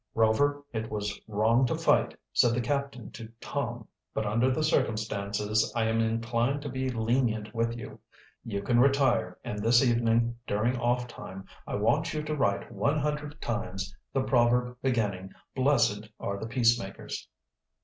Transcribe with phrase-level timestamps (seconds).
[0.15, 3.87] "Rover, it was wrong to fight," said the captain to Tom.
[4.15, 7.99] "But under the circumstances I am inclined to be lenient with you.
[8.43, 12.97] You can retire, and this evening during off time I want you to write one
[12.97, 17.27] hundred times, the proverb beginning, 'Blessed are the peace makers.'"